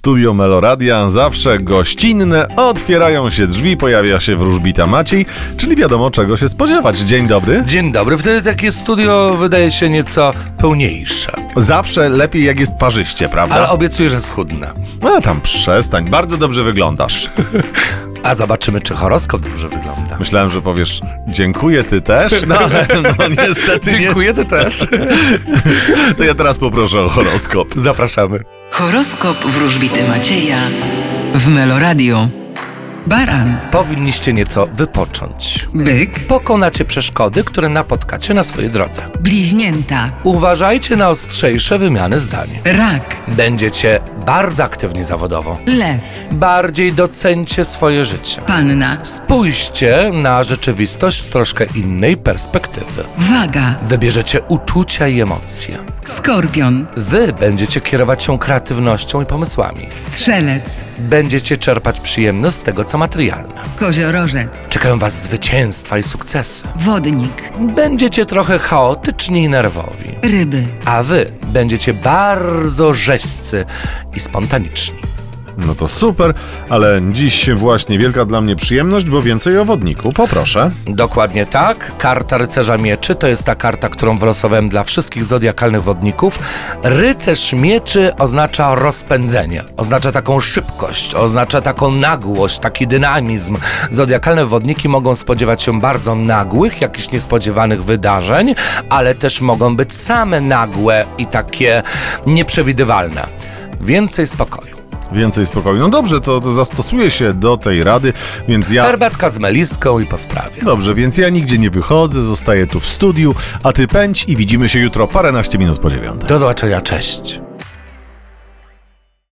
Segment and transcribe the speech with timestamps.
[0.00, 5.26] Studio Meloradia zawsze gościnne, otwierają się drzwi, pojawia się wróżbita Maciej,
[5.56, 6.98] czyli wiadomo czego się spodziewać.
[6.98, 7.62] Dzień dobry.
[7.66, 11.32] Dzień dobry, wtedy takie studio wydaje się nieco pełniejsze.
[11.56, 13.54] Zawsze lepiej jak jest parzyście, prawda?
[13.54, 14.72] Ale obiecuję, że schudnę.
[15.16, 17.30] A tam przestań, bardzo dobrze wyglądasz.
[18.24, 20.16] A zobaczymy, czy horoskop dobrze wygląda.
[20.18, 24.86] Myślałem, że powiesz dziękuję, ty też, no ale no niestety Dziękuję, ty też.
[26.16, 27.68] To ja teraz poproszę o horoskop.
[27.74, 28.40] Zapraszamy.
[28.70, 30.58] Horoskop wróżbity Macieja
[31.34, 32.39] w Meloradio.
[33.06, 35.68] Baran, Powinniście nieco wypocząć.
[35.74, 39.02] byk, Pokonacie przeszkody, które napotkacie na swojej drodze.
[39.20, 42.48] bliźnięta, Uważajcie na ostrzejsze wymiany zdań.
[42.64, 45.56] rak, Będziecie bardzo aktywni zawodowo.
[45.66, 46.00] lew,
[46.32, 48.42] Bardziej docencie swoje życie.
[48.42, 53.04] panna, Spójrzcie na rzeczywistość z troszkę innej perspektywy.
[53.16, 55.78] waga, Wybierzecie uczucia i emocje.
[56.06, 59.86] skorpion, Wy będziecie kierować się kreatywnością i pomysłami.
[60.12, 63.54] strzelec, Będziecie czerpać przyjemność z tego, co materialne.
[63.78, 66.64] koziorożec, Czekają Was zwycięstwa i sukcesy.
[66.76, 70.10] wodnik, Będziecie trochę chaotyczni i nerwowi.
[70.22, 70.66] ryby.
[70.84, 73.64] A Wy będziecie bardzo rzeźcy
[74.16, 74.98] i spontaniczni.
[75.58, 76.34] No to super,
[76.68, 80.12] ale dziś właśnie wielka dla mnie przyjemność, bo więcej o wodniku.
[80.12, 80.70] Poproszę.
[80.86, 81.92] Dokładnie tak.
[81.98, 86.38] Karta Rycerza Mieczy to jest ta karta, którą wylosowałem dla wszystkich zodiakalnych wodników.
[86.82, 93.56] Rycerz Mieczy oznacza rozpędzenie, oznacza taką szybkość, oznacza taką nagłość, taki dynamizm.
[93.90, 98.54] Zodiakalne wodniki mogą spodziewać się bardzo nagłych, jakichś niespodziewanych wydarzeń,
[98.90, 101.82] ale też mogą być same nagłe i takie
[102.26, 103.26] nieprzewidywalne.
[103.80, 104.69] Więcej spokoju.
[105.12, 105.78] Więcej spokoju.
[105.78, 108.12] No dobrze, to, to zastosuję się do tej rady,
[108.48, 108.84] więc ja...
[108.84, 110.62] Herbatka z meliską i po sprawie.
[110.62, 114.68] Dobrze, więc ja nigdzie nie wychodzę, zostaję tu w studiu, a ty pędź i widzimy
[114.68, 116.28] się jutro paręnaście minut po dziewiątej.
[116.28, 117.40] Do zobaczenia, cześć.